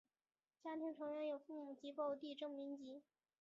[0.63, 3.03] 家庭成员有父母及胞弟郑民基。